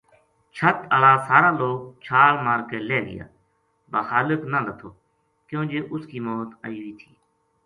[0.55, 3.25] چھَت ہالا سارا لوک چھال مار کے لہہ گیا
[3.91, 4.89] با خالق نہ لَتھو
[5.47, 7.11] کیوں جے اس کی موت آئی وی تھی